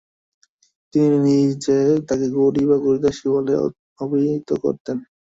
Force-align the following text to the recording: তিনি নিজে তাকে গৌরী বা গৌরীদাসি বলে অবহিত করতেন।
তিনি 0.93 1.17
নিজে 1.27 1.77
তাকে 2.07 2.25
গৌরী 2.35 2.63
বা 2.69 2.77
গৌরীদাসি 2.83 3.25
বলে 3.35 3.53
অবহিত 3.99 4.49
করতেন। 4.63 4.97